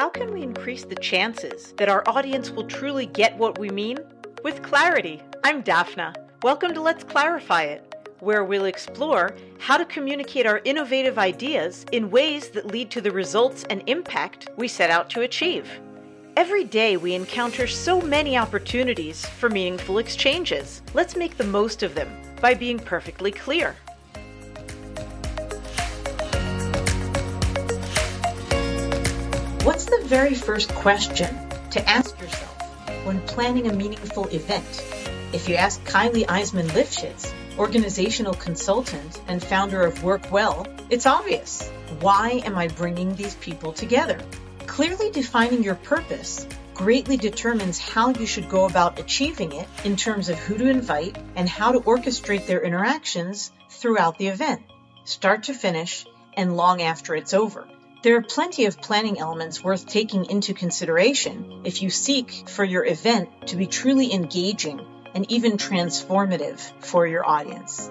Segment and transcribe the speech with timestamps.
[0.00, 3.98] How can we increase the chances that our audience will truly get what we mean?
[4.42, 5.22] With clarity.
[5.44, 6.14] I'm Daphna.
[6.42, 12.10] Welcome to Let's Clarify It, where we'll explore how to communicate our innovative ideas in
[12.10, 15.68] ways that lead to the results and impact we set out to achieve.
[16.34, 20.80] Every day we encounter so many opportunities for meaningful exchanges.
[20.94, 22.10] Let's make the most of them
[22.40, 23.76] by being perfectly clear.
[29.70, 31.32] What's the very first question
[31.70, 34.66] to ask yourself when planning a meaningful event?
[35.32, 41.68] If you ask Kylie Eisman Lifschitz, organizational consultant and founder of Workwell, it's obvious.
[42.00, 44.18] Why am I bringing these people together?
[44.66, 50.28] Clearly defining your purpose greatly determines how you should go about achieving it in terms
[50.28, 54.62] of who to invite and how to orchestrate their interactions throughout the event,
[55.04, 56.06] start to finish,
[56.36, 57.68] and long after it's over.
[58.02, 62.86] There are plenty of planning elements worth taking into consideration if you seek for your
[62.86, 64.80] event to be truly engaging
[65.14, 67.90] and even transformative for your audience.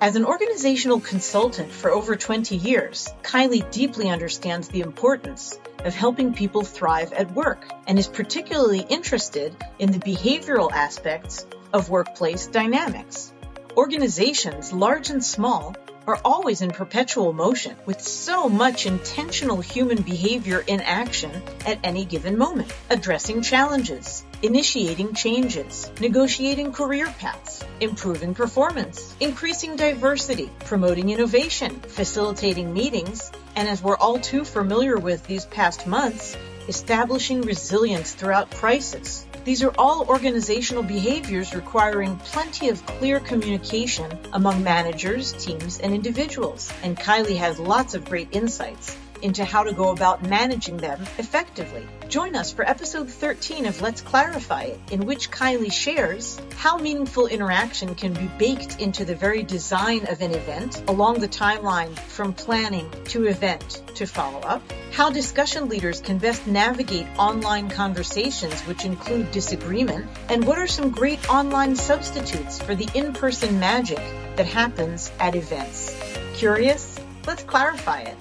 [0.00, 6.34] As an organizational consultant for over 20 years, Kylie deeply understands the importance of helping
[6.34, 13.32] people thrive at work and is particularly interested in the behavioral aspects of workplace dynamics.
[13.76, 15.76] Organizations, large and small,
[16.06, 21.30] are always in perpetual motion with so much intentional human behavior in action
[21.66, 30.50] at any given moment, addressing challenges, initiating changes, negotiating career paths, improving performance, increasing diversity,
[30.60, 36.36] promoting innovation, facilitating meetings, and as we're all too familiar with these past months,
[36.68, 44.64] establishing resilience throughout crisis, these are all organizational behaviors requiring plenty of clear communication among
[44.64, 46.72] managers, teams, and individuals.
[46.82, 51.86] And Kylie has lots of great insights into how to go about managing them effectively.
[52.08, 57.26] Join us for episode 13 of Let's Clarify It, in which Kylie shares how meaningful
[57.26, 62.32] interaction can be baked into the very design of an event along the timeline from
[62.32, 64.62] planning to event to follow up,
[64.92, 70.90] how discussion leaders can best navigate online conversations which include disagreement, and what are some
[70.90, 74.00] great online substitutes for the in-person magic
[74.36, 75.94] that happens at events.
[76.34, 76.98] Curious?
[77.26, 78.16] Let's clarify it.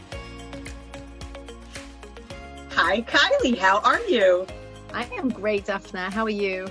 [2.78, 3.58] Hi, Kylie.
[3.58, 4.46] How are you?
[4.94, 6.12] I am great, Daphna.
[6.12, 6.68] How are you?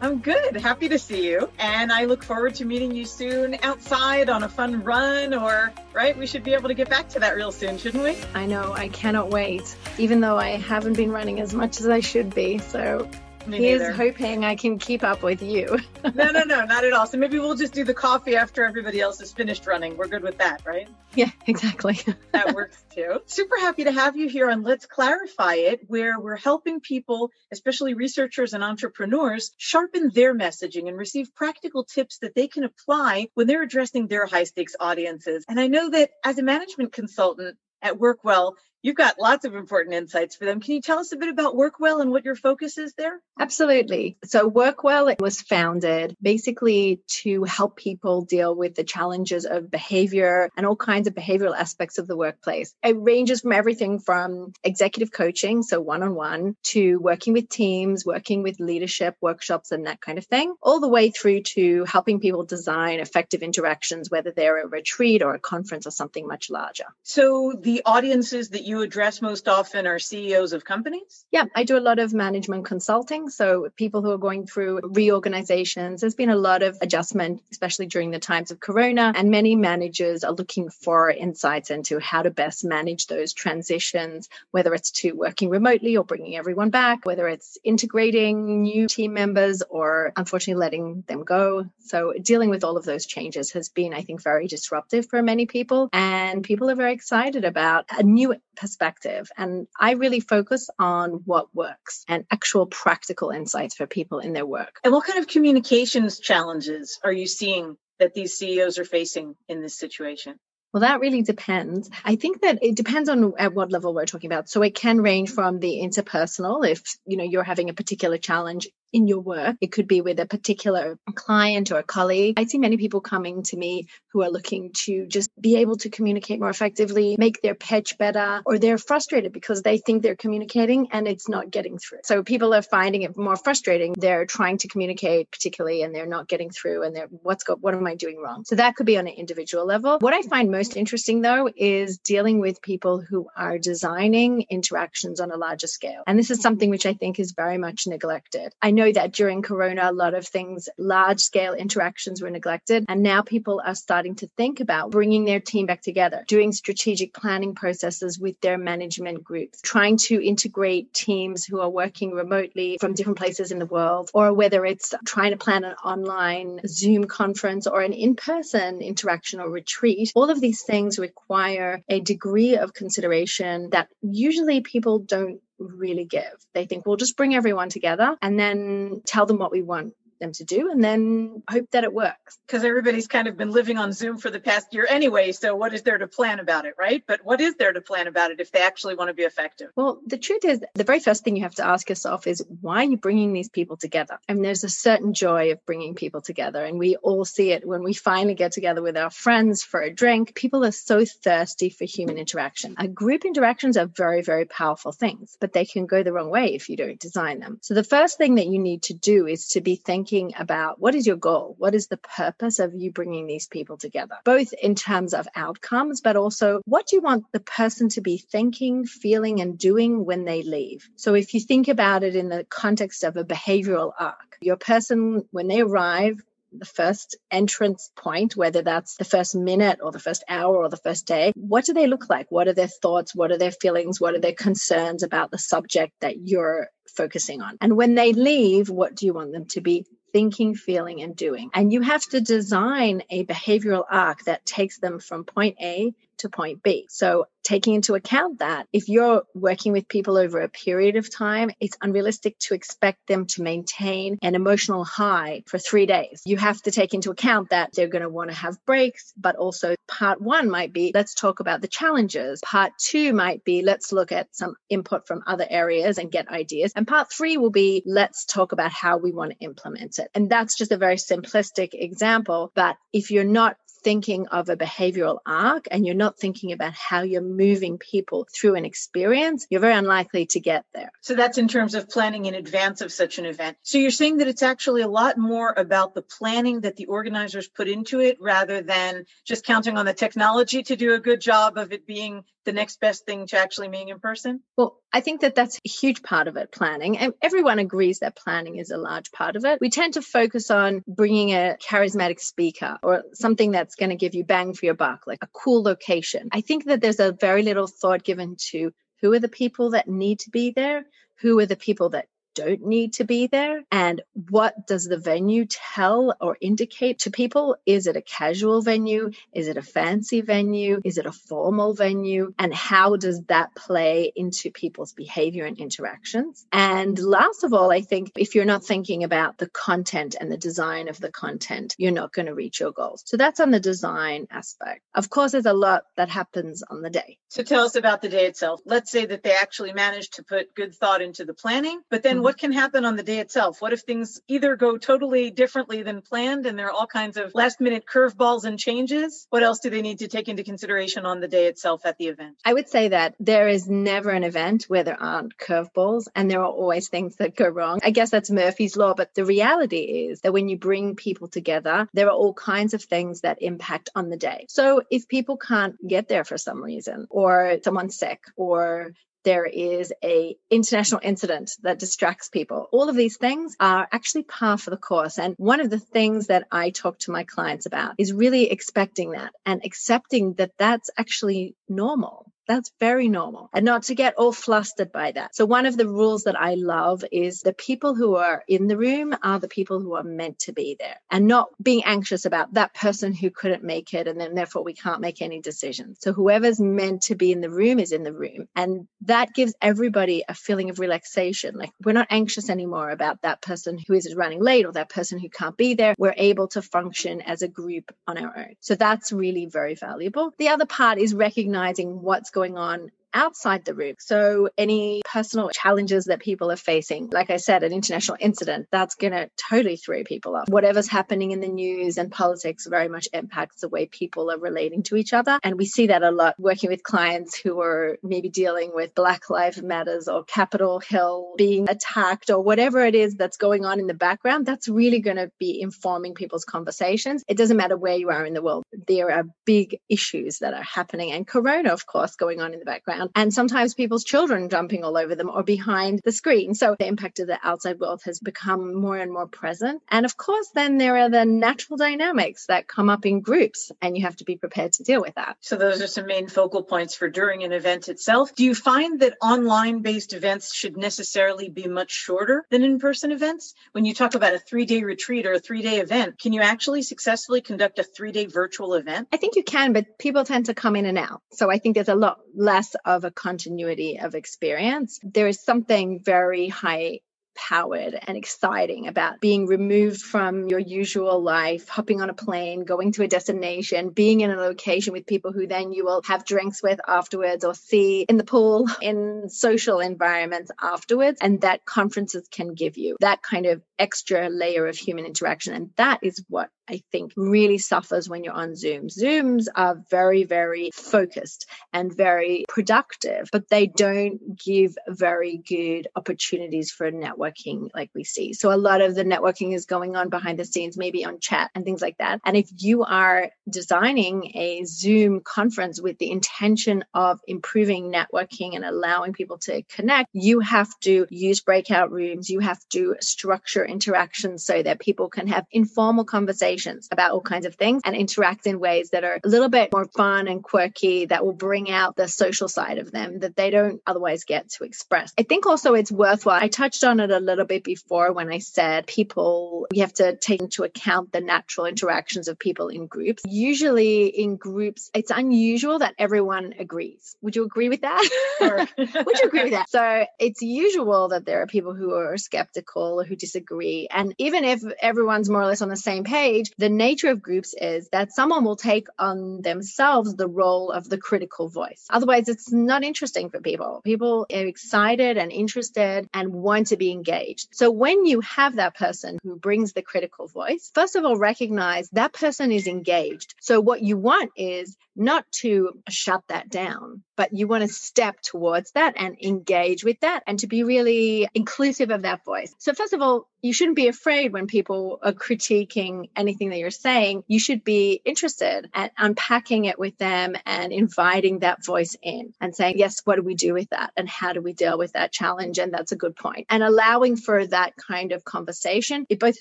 [0.00, 0.56] I'm good.
[0.56, 1.50] Happy to see you.
[1.58, 6.16] And I look forward to meeting you soon outside on a fun run or, right?
[6.16, 8.16] We should be able to get back to that real soon, shouldn't we?
[8.34, 8.72] I know.
[8.72, 12.58] I cannot wait, even though I haven't been running as much as I should be.
[12.58, 13.10] So
[13.46, 13.92] Me here's neither.
[13.92, 15.78] hoping I can keep up with you.
[16.14, 17.06] no, no, no, not at all.
[17.06, 19.96] So maybe we'll just do the coffee after everybody else is finished running.
[19.96, 20.88] We're good with that, right?
[21.14, 21.98] yeah, exactly.
[22.32, 23.20] that works too.
[23.26, 27.94] Super happy to have you here on Let's Clarify It, where we're helping people, especially
[27.94, 33.46] researchers and entrepreneurs, sharpen their messaging and receive practical tips that they can apply when
[33.46, 35.44] they're addressing their high stakes audiences.
[35.48, 39.94] And I know that as a management consultant at Workwell, you've got lots of important
[39.94, 40.60] insights for them.
[40.60, 43.20] Can you tell us a bit about Workwell and what your focus is there?
[43.38, 44.16] Absolutely.
[44.24, 50.50] So WorkWell it was founded basically to help people deal with the challenges of behavior
[50.56, 52.74] and all kinds of behavioral aspects of the workplace.
[52.84, 58.60] It ranges from everything from executive coaching, so one-on-one, to working with teams, working with
[58.60, 63.00] leadership workshops and that kind of thing, all the way through to helping people design
[63.00, 66.86] effective interactions, whether they're a retreat or a conference or something much larger.
[67.02, 71.24] So the audiences that you address most often are CEOs of companies?
[71.32, 73.30] Yeah, I do a lot of management consulting.
[73.30, 78.10] So people who are going through reorganizations, there's been a lot of adjustment, especially during
[78.10, 79.12] the times of Corona.
[79.14, 84.74] And many managers are looking for insights into how to best manage those transitions, whether
[84.74, 90.12] it's to working remotely or bringing everyone back, whether it's integrating new team members or
[90.16, 91.66] unfortunately letting them go.
[91.80, 95.46] So dealing with all of those changes has been, I think, very disruptive for many
[95.46, 95.88] people.
[95.92, 99.30] And people are very excited about a new perspective.
[99.36, 104.46] And I really focus on what works and actual practical insights for people in their
[104.46, 104.80] work.
[104.84, 109.60] And what kind of communications challenges are you seeing that these CEOs are facing in
[109.60, 110.38] this situation?
[110.72, 111.88] Well, that really depends.
[112.04, 114.50] I think that it depends on at what level we're talking about.
[114.50, 118.68] So it can range from the interpersonal, if you know you're having a particular challenge
[118.92, 119.56] in your work.
[119.60, 122.38] It could be with a particular client or a colleague.
[122.38, 125.90] I see many people coming to me who are looking to just be able to
[125.90, 130.88] communicate more effectively, make their pitch better, or they're frustrated because they think they're communicating
[130.92, 131.98] and it's not getting through.
[132.04, 133.94] So people are finding it more frustrating.
[133.96, 137.74] They're trying to communicate particularly and they're not getting through and they're what's got what
[137.74, 138.44] am I doing wrong?
[138.44, 139.98] So that could be on an individual level.
[140.00, 145.30] What I find most interesting though is dealing with people who are designing interactions on
[145.30, 146.02] a larger scale.
[146.06, 148.52] And this is something which I think is very much neglected.
[148.62, 152.84] I know that during Corona, a lot of things, large scale interactions were neglected.
[152.88, 157.12] And now people are starting to think about bringing their team back together, doing strategic
[157.12, 162.94] planning processes with their management groups, trying to integrate teams who are working remotely from
[162.94, 167.66] different places in the world, or whether it's trying to plan an online Zoom conference
[167.66, 170.12] or an in person interaction or retreat.
[170.14, 176.34] All of these things require a degree of consideration that usually people don't really give.
[176.54, 180.32] They think we'll just bring everyone together and then tell them what we want them
[180.32, 182.38] to do and then hope that it works.
[182.46, 185.32] Because everybody's kind of been living on Zoom for the past year anyway.
[185.32, 187.02] So, what is there to plan about it, right?
[187.06, 189.70] But what is there to plan about it if they actually want to be effective?
[189.76, 192.84] Well, the truth is, the very first thing you have to ask yourself is why
[192.84, 194.18] are you bringing these people together?
[194.28, 196.64] I mean, there's a certain joy of bringing people together.
[196.64, 199.92] And we all see it when we finally get together with our friends for a
[199.92, 200.34] drink.
[200.34, 202.74] People are so thirsty for human interaction.
[202.78, 206.54] A group interactions are very, very powerful things, but they can go the wrong way
[206.54, 207.58] if you don't design them.
[207.62, 210.80] So, the first thing that you need to do is to be thinking thinking about
[210.80, 211.54] what is your goal?
[211.58, 214.16] What is the purpose of you bringing these people together?
[214.24, 218.18] Both in terms of outcomes, but also what do you want the person to be
[218.18, 220.88] thinking, feeling, and doing when they leave?
[220.96, 225.24] So if you think about it in the context of a behavioral arc, your person,
[225.30, 226.22] when they arrive,
[226.52, 230.78] the first entrance point, whether that's the first minute or the first hour or the
[230.78, 232.30] first day, what do they look like?
[232.30, 233.14] What are their thoughts?
[233.14, 234.00] What are their feelings?
[234.00, 237.58] What are their concerns about the subject that you're focusing on?
[237.60, 241.50] And when they leave, what do you want them to be thinking, feeling, and doing.
[241.54, 246.28] And you have to design a behavioral arc that takes them from point A to
[246.28, 246.86] point B.
[246.90, 251.50] So taking into account that if you're working with people over a period of time,
[251.60, 256.20] it's unrealistic to expect them to maintain an emotional high for three days.
[256.26, 259.36] You have to take into account that they're going to want to have breaks, but
[259.36, 262.42] also part one might be let's talk about the challenges.
[262.44, 266.72] Part two might be let's look at some input from other areas and get ideas.
[266.76, 270.10] And part three will be let's talk about how we want to implement it.
[270.14, 272.52] And that's just a very simplistic example.
[272.54, 277.02] But if you're not thinking of a behavioral arc and you're not thinking about how
[277.02, 280.90] you're moving people through an experience, you're very unlikely to get there.
[281.00, 283.56] So that's in terms of planning in advance of such an event.
[283.62, 287.48] So you're saying that it's actually a lot more about the planning that the organizers
[287.48, 291.56] put into it rather than just counting on the technology to do a good job
[291.56, 294.40] of it being the next best thing to actually meeting in person?
[294.56, 296.96] Well, I think that that's a huge part of it, planning.
[296.96, 299.58] And everyone agrees that planning is a large part of it.
[299.60, 304.14] We tend to focus on bringing a charismatic speaker or something that's going to give
[304.14, 306.30] you bang for your buck, like a cool location.
[306.32, 309.86] I think that there's a very little thought given to who are the people that
[309.86, 310.86] need to be there?
[311.20, 312.06] Who are the people that
[312.38, 313.64] don't need to be there?
[313.72, 317.56] And what does the venue tell or indicate to people?
[317.66, 319.10] Is it a casual venue?
[319.32, 320.80] Is it a fancy venue?
[320.84, 322.32] Is it a formal venue?
[322.38, 326.46] And how does that play into people's behavior and interactions?
[326.52, 330.36] And last of all, I think if you're not thinking about the content and the
[330.36, 333.02] design of the content, you're not going to reach your goals.
[333.04, 334.82] So that's on the design aspect.
[334.94, 337.18] Of course, there's a lot that happens on the day.
[337.30, 338.60] So tell us about the day itself.
[338.64, 342.18] Let's say that they actually managed to put good thought into the planning, but then
[342.18, 343.62] mm-hmm what can happen on the day itself?
[343.62, 347.34] What if things either go totally differently than planned and there are all kinds of
[347.34, 349.26] last minute curveballs and changes?
[349.30, 352.08] What else do they need to take into consideration on the day itself at the
[352.08, 352.36] event?
[352.44, 356.42] I would say that there is never an event where there aren't curveballs and there
[356.42, 357.78] are always things that go wrong.
[357.82, 361.88] I guess that's Murphy's Law, but the reality is that when you bring people together,
[361.94, 364.44] there are all kinds of things that impact on the day.
[364.50, 368.92] So if people can't get there for some reason, or someone's sick, or
[369.28, 372.66] there is a international incident that distracts people.
[372.72, 375.18] All of these things are actually par for the course.
[375.18, 379.10] And one of the things that I talk to my clients about is really expecting
[379.10, 382.32] that and accepting that that's actually normal.
[382.48, 385.36] That's very normal and not to get all flustered by that.
[385.36, 388.78] So one of the rules that I love is the people who are in the
[388.78, 392.54] room are the people who are meant to be there and not being anxious about
[392.54, 394.08] that person who couldn't make it.
[394.08, 395.98] And then therefore we can't make any decisions.
[396.00, 398.48] So whoever's meant to be in the room is in the room.
[398.56, 401.54] And that gives everybody a feeling of relaxation.
[401.54, 405.18] Like we're not anxious anymore about that person who is running late or that person
[405.18, 405.94] who can't be there.
[405.98, 408.54] We're able to function as a group on our own.
[408.60, 410.32] So that's really very valuable.
[410.38, 413.94] The other part is recognizing what's on outside the room.
[413.98, 418.94] So, any personal challenges that people are facing, like I said, an international incident, that's
[418.94, 420.48] going to totally throw people off.
[420.48, 424.82] Whatever's happening in the news and politics very much impacts the way people are relating
[424.84, 425.38] to each other.
[425.42, 429.30] And we see that a lot working with clients who are maybe dealing with Black
[429.30, 433.86] Lives Matters or Capitol Hill being attacked or whatever it is that's going on in
[433.86, 434.46] the background.
[434.46, 437.24] That's really going to be informing people's conversations.
[437.28, 440.62] It doesn't matter where you are in the world, there are big issues that are
[440.62, 441.12] happening.
[441.12, 442.97] And Corona, of course, going on in the background.
[443.14, 446.54] And sometimes people's children jumping all over them or behind the screen.
[446.54, 449.82] So the impact of the outside world has become more and more present.
[449.88, 453.96] And of course, then there are the natural dynamics that come up in groups, and
[453.96, 455.36] you have to be prepared to deal with that.
[455.40, 458.34] So those are some main focal points for during an event itself.
[458.34, 463.12] Do you find that online based events should necessarily be much shorter than in person
[463.12, 463.54] events?
[463.72, 466.40] When you talk about a three day retreat or a three day event, can you
[466.40, 469.08] actually successfully conduct a three day virtual event?
[469.12, 471.22] I think you can, but people tend to come in and out.
[471.32, 474.98] So I think there's a lot less of a continuity of experience.
[475.02, 477.00] There is something very high
[477.36, 482.92] powered and exciting about being removed from your usual life, hopping on a plane, going
[482.92, 486.62] to a destination, being in a location with people who then you will have drinks
[486.62, 491.18] with afterwards or see in the pool in social environments afterwards.
[491.20, 495.54] And that conferences can give you that kind of extra layer of human interaction.
[495.54, 498.88] And that is what I think really suffers when you're on Zoom.
[498.88, 506.70] Zooms are very, very focused and very productive, but they don't give very good opportunities
[506.70, 508.34] for networking like we see.
[508.34, 511.50] So a lot of the networking is going on behind the scenes, maybe on chat
[511.54, 512.20] and things like that.
[512.24, 518.64] And if you are designing a Zoom conference with the intention of improving networking and
[518.64, 524.44] allowing people to connect, you have to use breakout rooms, you have to structure interactions
[524.44, 528.58] so that people can have informal conversations about all kinds of things and interact in
[528.60, 532.08] ways that are a little bit more fun and quirky that will bring out the
[532.08, 535.12] social side of them that they don't otherwise get to express.
[535.18, 536.40] I think also it's worthwhile.
[536.40, 540.16] I touched on it a little bit before when I said people, we have to
[540.16, 543.22] take into account the natural interactions of people in groups.
[543.26, 547.16] Usually in groups, it's unusual that everyone agrees.
[547.22, 548.08] Would you agree with that?
[548.78, 549.68] Would you agree with that?
[549.70, 553.88] So it's usual that there are people who are skeptical or who disagree.
[553.90, 557.54] And even if everyone's more or less on the same page, the nature of groups
[557.54, 561.84] is that someone will take on themselves the role of the critical voice.
[561.90, 563.80] Otherwise, it's not interesting for people.
[563.84, 567.48] People are excited and interested and want to be engaged.
[567.52, 571.88] So when you have that person who brings the critical voice, first of all, recognize
[571.90, 573.34] that person is engaged.
[573.40, 578.20] So what you want is not to shut that down, but you want to step
[578.20, 582.54] towards that and engage with that and to be really inclusive of that voice.
[582.58, 586.70] So, first of all, you shouldn't be afraid when people are critiquing anything that you're
[586.70, 587.22] saying.
[587.28, 592.54] You should be interested at unpacking it with them and inviting that voice in and
[592.54, 593.92] saying, yes, what do we do with that?
[593.96, 595.58] And how do we deal with that challenge?
[595.58, 596.46] And that's a good point.
[596.50, 599.38] And allowing for that kind of conversation, it both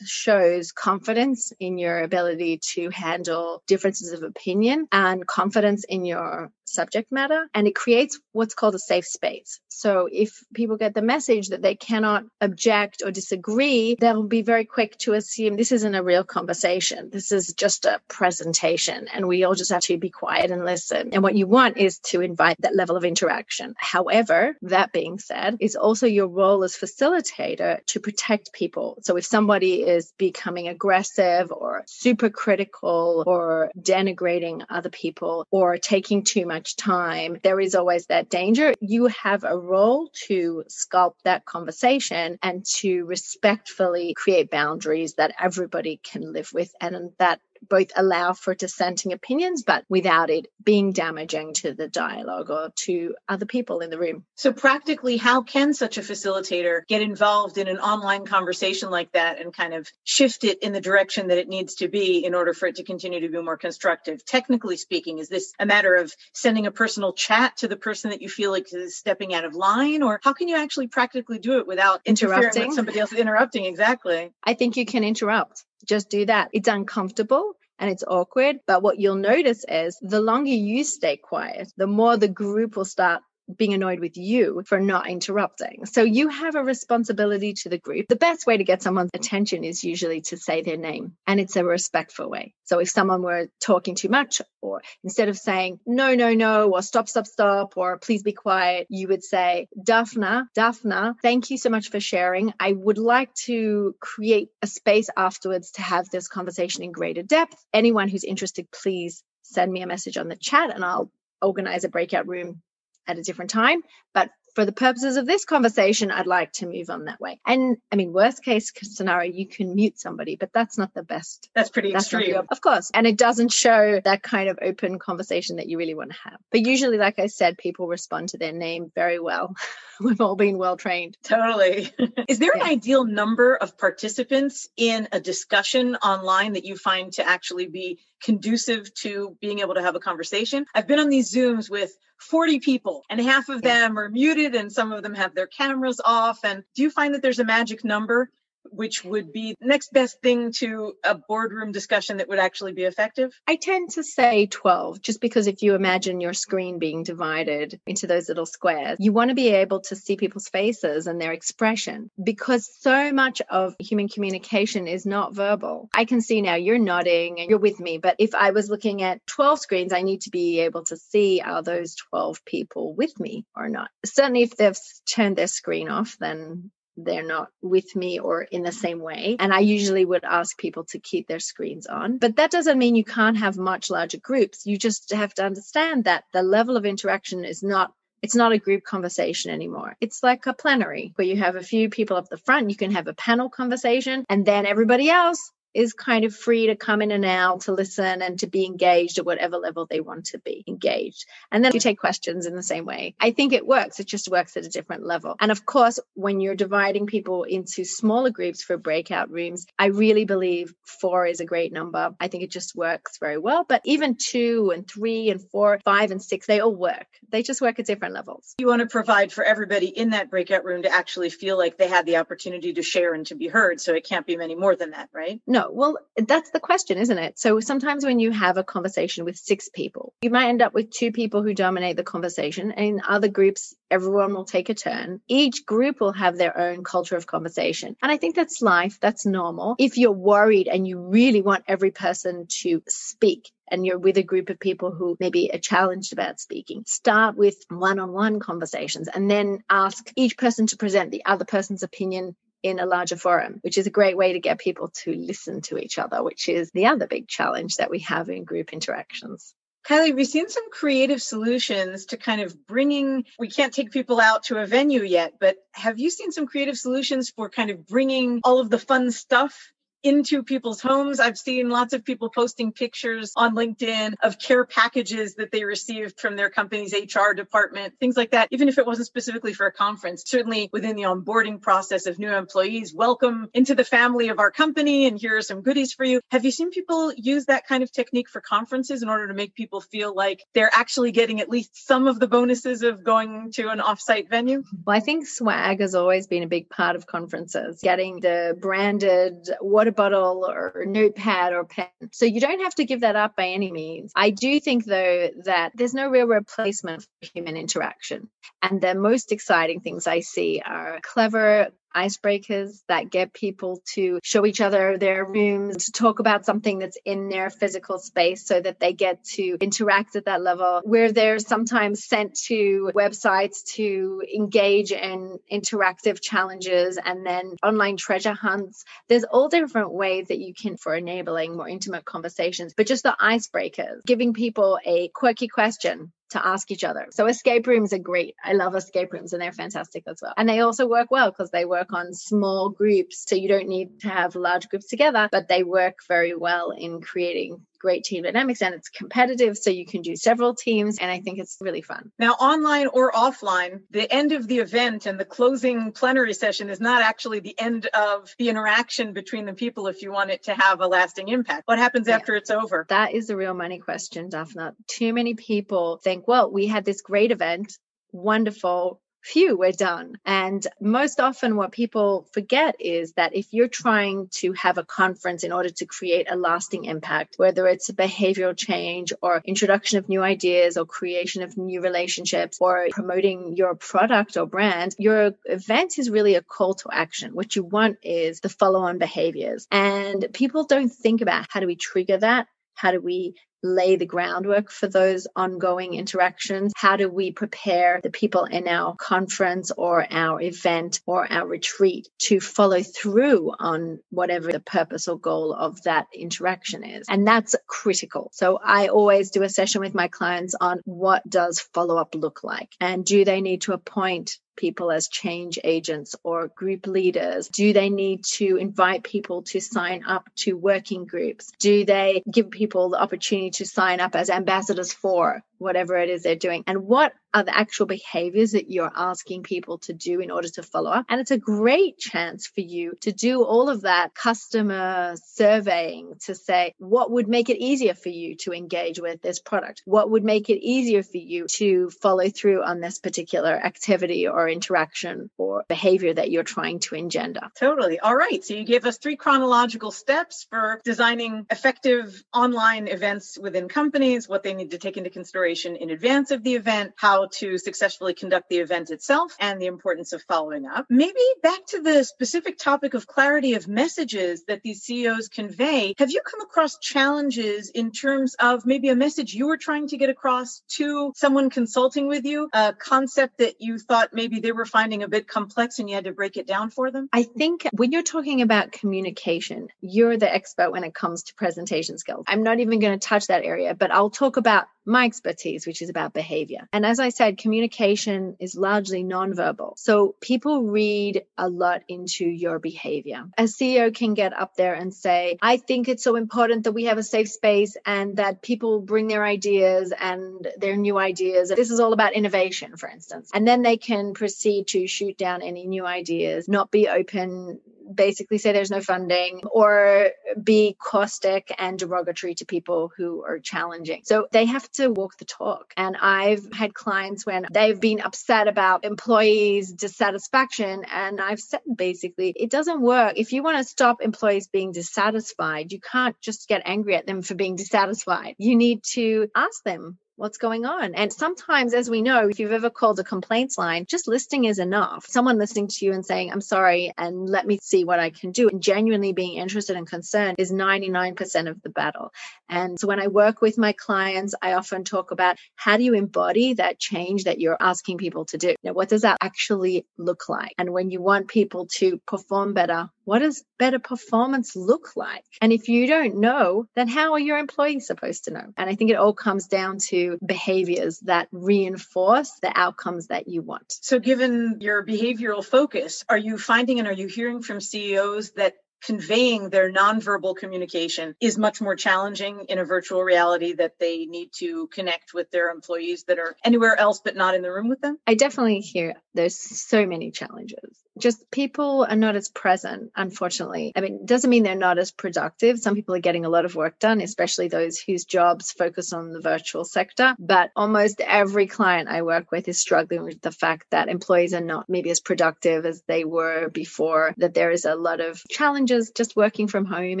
[0.06, 5.45] shows confidence in your ability to handle differences of opinion and confidence
[5.88, 9.60] in your subject matter and it creates what's called a safe space.
[9.68, 14.64] So if people get the message that they cannot object or disagree, they'll be very
[14.64, 17.10] quick to assume this isn't a real conversation.
[17.10, 21.10] This is just a presentation and we all just have to be quiet and listen.
[21.12, 23.74] And what you want is to invite that level of interaction.
[23.76, 28.98] However, that being said, it's also your role as facilitator to protect people.
[29.02, 36.24] So if somebody is becoming aggressive or super critical or denigrating other people or taking
[36.24, 38.74] too much much time, there is always that danger.
[38.80, 46.00] You have a role to sculpt that conversation and to respectfully create boundaries that everybody
[46.02, 51.54] can live with and that both allow for dissenting opinions, but without it being damaging
[51.54, 54.24] to the dialogue or to other people in the room.
[54.34, 59.40] So, practically, how can such a facilitator get involved in an online conversation like that
[59.40, 62.52] and kind of shift it in the direction that it needs to be in order
[62.52, 64.24] for it to continue to be more constructive?
[64.24, 68.22] Technically speaking, is this a matter of sending a personal chat to the person that
[68.22, 71.58] you feel like is stepping out of line, or how can you actually practically do
[71.58, 73.64] it without interrupting somebody else interrupting?
[73.64, 74.32] Exactly.
[74.44, 76.50] I think you can interrupt just do that.
[76.52, 78.60] It's uncomfortable and it's awkward.
[78.66, 82.84] But what you'll notice is the longer you stay quiet, the more the group will
[82.84, 83.22] start
[83.54, 85.86] being annoyed with you for not interrupting.
[85.86, 88.06] So you have a responsibility to the group.
[88.08, 91.56] The best way to get someone's attention is usually to say their name, and it's
[91.56, 92.54] a respectful way.
[92.64, 96.82] So if someone were talking too much, or instead of saying no, no, no, or
[96.82, 101.70] stop, stop, stop, or please be quiet, you would say, Daphna, Daphna, thank you so
[101.70, 102.52] much for sharing.
[102.58, 107.56] I would like to create a space afterwards to have this conversation in greater depth.
[107.72, 111.10] Anyone who's interested, please send me a message on the chat and I'll
[111.40, 112.62] organize a breakout room
[113.06, 113.82] at a different time.
[114.14, 117.38] But for the purposes of this conversation, I'd like to move on that way.
[117.46, 121.50] And I mean, worst case scenario, you can mute somebody, but that's not the best.
[121.54, 122.32] That's pretty that's extreme.
[122.32, 122.90] The, of course.
[122.94, 126.40] And it doesn't show that kind of open conversation that you really want to have.
[126.50, 129.54] But usually, like I said, people respond to their name very well.
[130.00, 131.18] We've all been well trained.
[131.22, 131.92] Totally.
[132.28, 132.64] Is there yeah.
[132.64, 137.98] an ideal number of participants in a discussion online that you find to actually be
[138.22, 140.64] conducive to being able to have a conversation?
[140.74, 144.72] I've been on these Zooms with 40 people and half of them are muted and
[144.72, 146.40] some of them have their cameras off.
[146.44, 148.30] And do you find that there's a magic number
[148.70, 153.32] which would be next best thing to a boardroom discussion that would actually be effective?
[153.46, 158.06] I tend to say 12, just because if you imagine your screen being divided into
[158.06, 162.10] those little squares, you want to be able to see people's faces and their expression
[162.22, 165.88] because so much of human communication is not verbal.
[165.94, 169.02] I can see now you're nodding and you're with me, but if I was looking
[169.02, 173.18] at 12 screens, I need to be able to see are those 12 people with
[173.18, 173.90] me or not.
[174.04, 178.72] Certainly, if they've turned their screen off, then they're not with me or in the
[178.72, 179.36] same way.
[179.38, 182.18] And I usually would ask people to keep their screens on.
[182.18, 184.66] But that doesn't mean you can't have much larger groups.
[184.66, 188.58] You just have to understand that the level of interaction is not it's not a
[188.58, 189.94] group conversation anymore.
[190.00, 192.70] It's like a plenary where you have a few people up the front.
[192.70, 196.76] You can have a panel conversation and then everybody else is kind of free to
[196.76, 200.26] come in and out to listen and to be engaged at whatever level they want
[200.26, 201.26] to be engaged.
[201.52, 203.14] And then you take questions in the same way.
[203.20, 204.00] I think it works.
[204.00, 205.36] It just works at a different level.
[205.38, 210.24] And of course, when you're dividing people into smaller groups for breakout rooms, I really
[210.24, 212.14] believe four is a great number.
[212.18, 213.64] I think it just works very well.
[213.68, 217.06] But even two and three and four, five and six, they all work.
[217.30, 218.54] They just work at different levels.
[218.58, 221.88] You want to provide for everybody in that breakout room to actually feel like they
[221.88, 223.80] had the opportunity to share and to be heard.
[223.80, 225.40] So it can't be many more than that, right?
[225.46, 227.38] No, well, that's the question, isn't it?
[227.38, 230.90] So sometimes when you have a conversation with six people, you might end up with
[230.90, 232.72] two people who dominate the conversation.
[232.72, 235.20] And in other groups, everyone will take a turn.
[235.28, 237.96] Each group will have their own culture of conversation.
[238.02, 238.98] And I think that's life.
[239.00, 239.76] That's normal.
[239.78, 244.22] If you're worried and you really want every person to speak, and you're with a
[244.22, 248.38] group of people who maybe are uh, challenged about speaking, start with one on one
[248.38, 253.16] conversations and then ask each person to present the other person's opinion in a larger
[253.16, 256.48] forum, which is a great way to get people to listen to each other, which
[256.48, 259.54] is the other big challenge that we have in group interactions.
[259.86, 264.44] Kylie, we've seen some creative solutions to kind of bringing, we can't take people out
[264.44, 268.40] to a venue yet, but have you seen some creative solutions for kind of bringing
[268.42, 269.72] all of the fun stuff
[270.02, 271.20] into people's homes.
[271.20, 276.20] I've seen lots of people posting pictures on LinkedIn of care packages that they received
[276.20, 279.72] from their company's HR department, things like that, even if it wasn't specifically for a
[279.72, 280.22] conference.
[280.26, 285.06] Certainly within the onboarding process of new employees, welcome into the family of our company,
[285.06, 286.20] and here are some goodies for you.
[286.30, 289.54] Have you seen people use that kind of technique for conferences in order to make
[289.54, 293.68] people feel like they're actually getting at least some of the bonuses of going to
[293.68, 294.62] an offsite venue?
[294.86, 299.48] Well, I think swag has always been a big part of conferences, getting the branded
[299.86, 301.88] water bottle or notepad or pen.
[302.12, 304.12] So you don't have to give that up by any means.
[304.14, 308.28] I do think, though, that there's no real replacement for human interaction.
[308.62, 314.44] And the most exciting things I see are clever icebreakers that get people to show
[314.44, 318.78] each other their rooms, to talk about something that's in their physical space so that
[318.78, 324.92] they get to interact at that level, where they're sometimes sent to websites to engage
[324.92, 328.84] in interactive challenges and then online treasure hunts.
[329.08, 333.16] There's all different ways that you can for enabling more intimate conversations, but just the
[333.20, 337.06] icebreakers, giving people a quirky question to ask each other.
[337.10, 338.34] So escape rooms are great.
[338.42, 340.34] I love escape rooms and they're fantastic as well.
[340.36, 343.24] And they also work well because they work on small groups.
[343.26, 347.00] So you don't need to have large groups together, but they work very well in
[347.00, 351.20] creating great team dynamics and it's competitive so you can do several teams and i
[351.20, 352.10] think it's really fun.
[352.18, 356.80] Now online or offline the end of the event and the closing plenary session is
[356.80, 360.54] not actually the end of the interaction between the people if you want it to
[360.54, 361.62] have a lasting impact.
[361.66, 362.16] What happens yeah.
[362.16, 362.86] after it's over?
[362.88, 364.74] That is the real money question daphna.
[364.86, 367.78] Too many people think well we had this great event
[368.12, 370.18] wonderful phew, we're done.
[370.24, 375.42] And most often, what people forget is that if you're trying to have a conference
[375.42, 380.08] in order to create a lasting impact, whether it's a behavioral change or introduction of
[380.08, 385.98] new ideas or creation of new relationships or promoting your product or brand, your event
[385.98, 387.34] is really a call to action.
[387.34, 389.66] What you want is the follow on behaviors.
[389.72, 392.46] And people don't think about how do we trigger that?
[392.74, 393.34] How do we
[393.74, 396.72] lay the groundwork for those ongoing interactions?
[396.76, 402.08] How do we prepare the people in our conference or our event or our retreat
[402.20, 407.06] to follow through on whatever the purpose or goal of that interaction is?
[407.08, 408.30] And that's critical.
[408.32, 412.44] So I always do a session with my clients on what does follow up look
[412.44, 412.74] like?
[412.80, 417.48] And do they need to appoint people as change agents or group leaders?
[417.48, 421.52] Do they need to invite people to sign up to working groups?
[421.58, 426.22] Do they give people the opportunity to sign up as ambassadors for whatever it is
[426.22, 426.64] they're doing?
[426.66, 430.62] And what are the actual behaviors that you're asking people to do in order to
[430.62, 431.06] follow up?
[431.08, 436.34] And it's a great chance for you to do all of that customer surveying to
[436.34, 439.82] say, what would make it easier for you to engage with this product?
[439.84, 444.48] What would make it easier for you to follow through on this particular activity or
[444.48, 447.50] interaction or behavior that you're trying to engender?
[447.58, 448.00] Totally.
[448.00, 448.42] All right.
[448.42, 454.42] So you gave us three chronological steps for designing effective online events within companies, what
[454.42, 458.48] they need to take into consideration in advance of the event, how to successfully conduct
[458.48, 460.86] the event itself and the importance of following up.
[460.90, 465.94] Maybe back to the specific topic of clarity of messages that these CEOs convey.
[465.98, 469.96] Have you come across challenges in terms of maybe a message you were trying to
[469.96, 474.66] get across to someone consulting with you, a concept that you thought maybe they were
[474.66, 477.08] finding a bit complex and you had to break it down for them?
[477.12, 481.98] I think when you're talking about communication, you're the expert when it comes to presentation
[481.98, 482.24] skills.
[482.28, 485.82] I'm not even going to touch that area, but I'll talk about my expertise, which
[485.82, 486.68] is about behavior.
[486.72, 489.78] And as I said, communication is largely nonverbal.
[489.78, 493.24] So people read a lot into your behavior.
[493.36, 496.84] A CEO can get up there and say, I think it's so important that we
[496.84, 501.48] have a safe space and that people bring their ideas and their new ideas.
[501.48, 503.30] This is all about innovation, for instance.
[503.34, 507.60] And then they can proceed to shoot down any new ideas, not be open
[507.94, 510.10] basically say there's no funding or
[510.42, 514.02] be caustic and derogatory to people who are challenging.
[514.04, 515.72] So they have to walk the talk.
[515.76, 520.84] And I've had clients when they've been upset about employees' dissatisfaction.
[520.90, 523.14] And I've said basically, it doesn't work.
[523.16, 527.22] If you want to stop employees being dissatisfied, you can't just get angry at them
[527.22, 528.34] for being dissatisfied.
[528.38, 530.94] You need to ask them what's going on.
[530.94, 534.58] And sometimes, as we know, if you've ever called a complaints line, just listing is
[534.58, 535.06] enough.
[535.06, 538.32] Someone listening to you and saying, I'm sorry, and let me see what I can
[538.32, 542.12] do, and genuinely being interested and concerned is 99% of the battle.
[542.48, 545.94] And so when I work with my clients, I often talk about how do you
[545.94, 548.54] embody that change that you're asking people to do?
[548.62, 550.54] Now, what does that actually look like?
[550.58, 555.24] And when you want people to perform better, what does better performance look like?
[555.40, 558.52] And if you don't know, then how are your employees supposed to know?
[558.56, 563.42] And I think it all comes down to behaviors that reinforce the outcomes that you
[563.42, 563.72] want.
[563.80, 568.54] So, given your behavioral focus, are you finding and are you hearing from CEOs that
[568.84, 574.30] conveying their nonverbal communication is much more challenging in a virtual reality that they need
[574.34, 577.80] to connect with their employees that are anywhere else but not in the room with
[577.80, 577.98] them?
[578.06, 583.72] I definitely hear there's so many challenges just people are not as present, unfortunately.
[583.76, 585.58] I mean, doesn't mean they're not as productive.
[585.58, 589.12] Some people are getting a lot of work done, especially those whose jobs focus on
[589.12, 590.14] the virtual sector.
[590.18, 594.40] But almost every client I work with is struggling with the fact that employees are
[594.40, 598.92] not maybe as productive as they were before, that there is a lot of challenges
[598.94, 600.00] just working from home.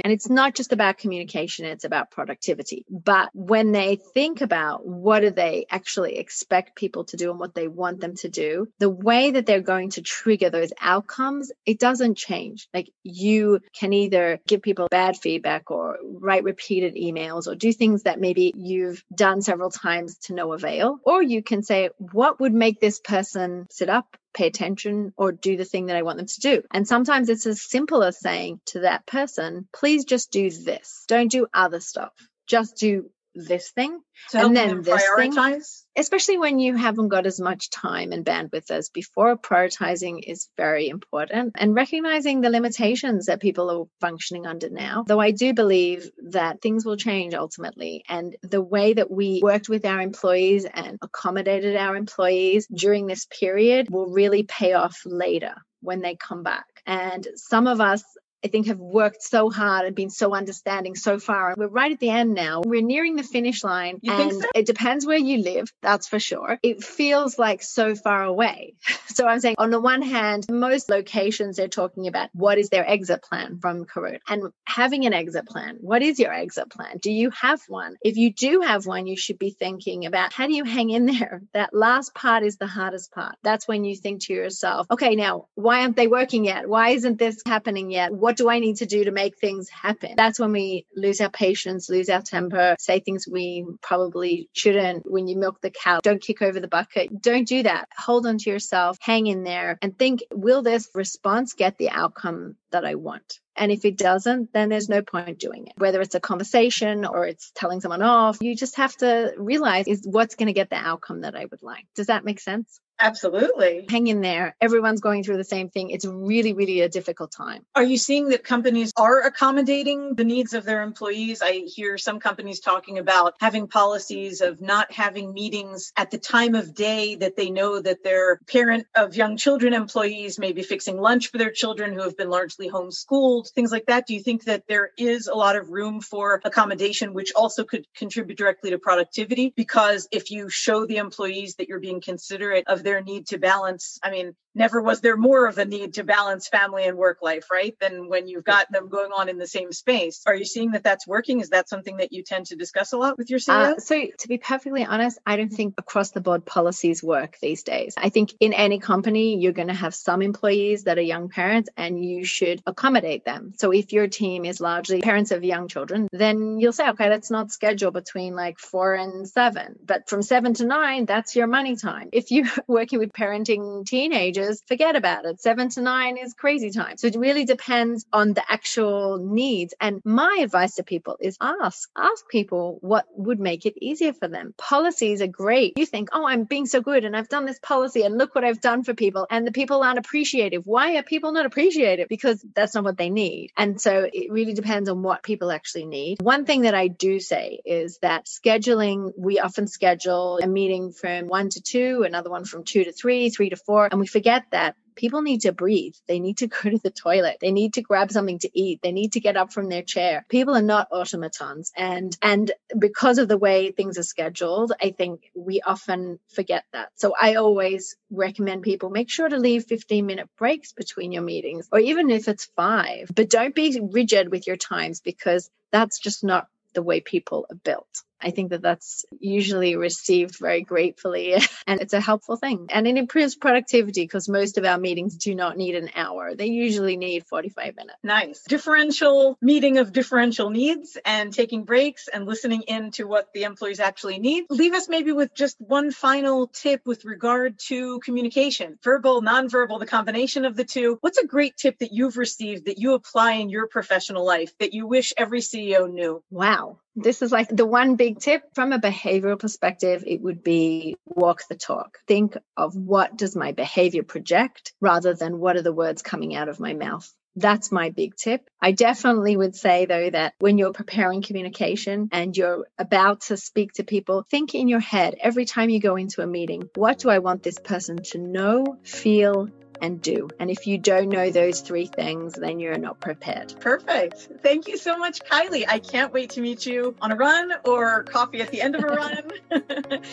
[0.04, 2.84] And it's not just about communication, it's about productivity.
[2.88, 7.54] But when they think about what do they actually expect people to do and what
[7.54, 11.78] they want them to do, the way that they're going to trigger those outcomes, it
[11.78, 12.68] doesn't change.
[12.72, 18.04] Like you can either give people bad feedback or write repeated emails or do things
[18.04, 20.98] that maybe you've done several times to no avail.
[21.04, 25.56] Or you can say, what would make this person sit up, pay attention or do
[25.56, 26.62] the thing that I want them to do.
[26.72, 31.04] And sometimes it's as simple as saying to that person, please just do this.
[31.08, 32.12] Don't do other stuff.
[32.46, 34.00] Just do this thing
[34.32, 35.34] and then this prioritize.
[35.36, 35.62] thing
[35.98, 40.88] especially when you haven't got as much time and bandwidth as before prioritizing is very
[40.88, 46.10] important and recognizing the limitations that people are functioning under now though i do believe
[46.30, 50.98] that things will change ultimately and the way that we worked with our employees and
[51.02, 56.66] accommodated our employees during this period will really pay off later when they come back
[56.86, 58.02] and some of us
[58.46, 61.48] I think have worked so hard and been so understanding so far.
[61.48, 62.62] And We're right at the end now.
[62.64, 64.48] We're nearing the finish line you and so?
[64.54, 66.56] it depends where you live, that's for sure.
[66.62, 68.74] It feels like so far away.
[69.16, 72.86] So I'm saying on the one hand, most locations they're talking about what is their
[72.86, 75.78] exit plan from Corona and having an exit plan.
[75.80, 76.98] What is your exit plan?
[77.00, 77.96] Do you have one?
[78.02, 81.06] If you do have one, you should be thinking about how do you hang in
[81.06, 81.40] there?
[81.54, 83.36] That last part is the hardest part.
[83.42, 86.68] That's when you think to yourself, okay, now why aren't they working yet?
[86.68, 88.12] Why isn't this happening yet?
[88.12, 90.14] What do I need to do to make things happen?
[90.16, 95.10] That's when we lose our patience, lose our temper, say things we probably shouldn't.
[95.10, 97.20] When you milk the cow, don't kick over the bucket.
[97.20, 97.88] Don't do that.
[97.96, 102.56] Hold on to yourself, hang in there, and think, will this response get the outcome
[102.70, 103.40] that I want?
[103.56, 105.72] And if it doesn't, then there's no point doing it.
[105.78, 110.02] Whether it's a conversation or it's telling someone off, you just have to realize is
[110.04, 111.86] what's going to get the outcome that I would like.
[111.94, 112.80] Does that make sense?
[112.98, 113.86] Absolutely.
[113.90, 114.56] Hang in there.
[114.60, 115.90] Everyone's going through the same thing.
[115.90, 117.64] It's really, really a difficult time.
[117.74, 121.42] Are you seeing that companies are accommodating the needs of their employees?
[121.42, 126.54] I hear some companies talking about having policies of not having meetings at the time
[126.54, 130.98] of day that they know that their parent of young children employees may be fixing
[130.98, 134.06] lunch for their children who have been largely homeschooled, things like that.
[134.06, 137.86] Do you think that there is a lot of room for accommodation, which also could
[137.94, 139.52] contribute directly to productivity?
[139.54, 143.98] Because if you show the employees that you're being considerate of their need to balance.
[144.02, 147.50] I mean, never was there more of a need to balance family and work life,
[147.50, 147.78] right?
[147.78, 150.22] Than when you've got them going on in the same space.
[150.26, 151.40] Are you seeing that that's working?
[151.40, 153.76] Is that something that you tend to discuss a lot with your CEO?
[153.76, 157.62] Uh, so, to be perfectly honest, I don't think across the board policies work these
[157.62, 157.94] days.
[157.96, 161.68] I think in any company, you're going to have some employees that are young parents
[161.76, 163.52] and you should accommodate them.
[163.56, 167.30] So, if your team is largely parents of young children, then you'll say, okay, let's
[167.30, 171.76] not schedule between like four and seven, but from seven to nine, that's your money
[171.76, 172.08] time.
[172.12, 175.40] If you're working with parenting teenagers, forget about it.
[175.40, 176.96] Seven to nine is crazy time.
[176.96, 179.74] So it really depends on the actual needs.
[179.80, 184.28] And my advice to people is ask, ask people what would make it easier for
[184.28, 184.54] them.
[184.56, 185.78] Policies are great.
[185.78, 188.44] You think, oh, I'm being so good and I've done this policy and look what
[188.44, 189.26] I've done for people.
[189.30, 190.66] And the people aren't appreciative.
[190.66, 192.08] Why are people not appreciative?
[192.08, 193.52] Because that's not what they need.
[193.56, 196.20] And so it really depends on what people actually need.
[196.20, 201.26] One thing that I do say is that scheduling, we often schedule a meeting from
[201.26, 204.35] one to two, another one from two to three, three to four, and we forget
[204.36, 205.94] get that people need to breathe.
[206.08, 207.38] They need to go to the toilet.
[207.40, 208.80] They need to grab something to eat.
[208.82, 210.24] They need to get up from their chair.
[210.28, 211.70] People are not automatons.
[211.76, 216.90] And, and because of the way things are scheduled, I think we often forget that.
[216.96, 221.68] So I always recommend people make sure to leave 15 minute breaks between your meetings,
[221.70, 226.24] or even if it's five, but don't be rigid with your times because that's just
[226.24, 227.88] not the way people are built.
[228.20, 231.34] I think that that's usually received very gratefully
[231.66, 232.68] and it's a helpful thing.
[232.70, 236.34] And it improves productivity because most of our meetings do not need an hour.
[236.34, 237.98] They usually need 45 minutes.
[238.02, 238.42] Nice.
[238.42, 243.80] Differential meeting of differential needs and taking breaks and listening in to what the employees
[243.80, 244.44] actually need.
[244.50, 249.86] Leave us maybe with just one final tip with regard to communication, verbal, nonverbal, the
[249.86, 250.98] combination of the two.
[251.00, 254.72] What's a great tip that you've received that you apply in your professional life that
[254.72, 256.22] you wish every CEO knew?
[256.30, 256.78] Wow.
[256.96, 260.02] This is like the one big tip from a behavioral perspective.
[260.06, 261.98] It would be walk the talk.
[262.06, 266.48] Think of what does my behavior project rather than what are the words coming out
[266.48, 267.12] of my mouth.
[267.38, 268.48] That's my big tip.
[268.62, 273.74] I definitely would say though that when you're preparing communication and you're about to speak
[273.74, 277.10] to people, think in your head every time you go into a meeting, what do
[277.10, 280.28] I want this person to know, feel, and do.
[280.38, 283.54] And if you don't know those three things, then you're not prepared.
[283.60, 284.28] Perfect.
[284.42, 285.64] Thank you so much, Kylie.
[285.68, 288.84] I can't wait to meet you on a run or coffee at the end of
[288.84, 289.22] a run.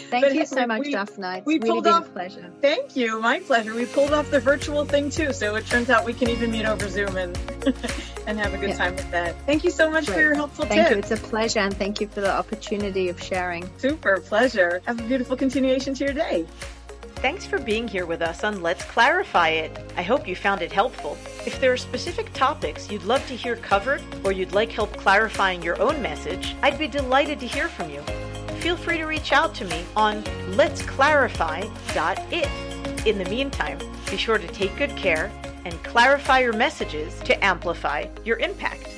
[0.09, 1.37] thank but you so much, we, Daphna.
[1.37, 2.51] It's we really pulled off, pleasure.
[2.61, 3.19] Thank you.
[3.19, 3.73] My pleasure.
[3.73, 5.33] We pulled off the virtual thing too.
[5.33, 7.37] So it turns out we can even meet over Zoom and
[8.27, 8.77] and have a good yeah.
[8.77, 9.35] time with that.
[9.45, 10.15] Thank you so much Great.
[10.15, 10.91] for your helpful thank tips.
[10.91, 10.97] you.
[10.97, 13.69] It's a pleasure and thank you for the opportunity of sharing.
[13.77, 14.81] Super pleasure.
[14.85, 16.45] Have a beautiful continuation to your day.
[17.23, 19.79] Thanks for being here with us on Let's Clarify It.
[19.95, 21.17] I hope you found it helpful.
[21.45, 25.63] If there are specific topics you'd love to hear covered or you'd like help clarifying
[25.63, 28.01] your own message, I'd be delighted to hear from you.
[28.59, 30.21] Feel free to reach out to me on
[30.57, 33.07] letsclarify.it.
[33.07, 33.79] In the meantime,
[34.11, 35.31] be sure to take good care
[35.63, 38.92] and clarify your messages to amplify your impact.